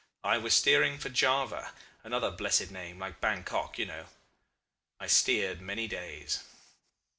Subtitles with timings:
[0.23, 4.07] I was steering for Java another blessed name like Bankok, you know.
[4.99, 6.39] I steered many days.